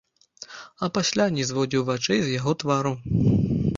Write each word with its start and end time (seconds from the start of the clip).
А 0.87 0.87
пасля 0.95 1.27
не 1.37 1.45
зводзіў 1.49 1.85
вачэй 1.91 2.19
з 2.25 2.33
яго 2.39 2.51
твару. 2.65 2.95